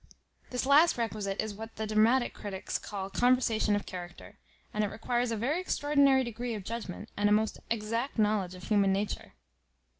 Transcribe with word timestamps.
This 0.49 0.65
last 0.65 0.97
requisite 0.97 1.39
is 1.39 1.53
what 1.53 1.75
the 1.75 1.85
dramatic 1.85 2.33
critics 2.33 2.79
call 2.79 3.11
conversation 3.11 3.75
of 3.75 3.85
character; 3.85 4.39
and 4.73 4.83
it 4.83 4.87
requires 4.87 5.29
a 5.29 5.37
very 5.37 5.61
extraordinary 5.61 6.23
degree 6.23 6.55
of 6.55 6.63
judgment, 6.63 7.09
and 7.15 7.29
a 7.29 7.31
most 7.31 7.59
exact 7.69 8.17
knowledge 8.17 8.55
of 8.55 8.63
human 8.63 8.91
nature. 8.91 9.33